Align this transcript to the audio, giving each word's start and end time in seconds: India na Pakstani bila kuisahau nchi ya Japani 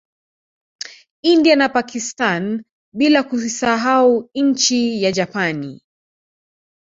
India 1.31 1.55
na 1.55 1.69
Pakstani 1.75 2.63
bila 2.93 3.23
kuisahau 3.23 4.29
nchi 4.35 5.03
ya 5.03 5.11
Japani 5.11 5.81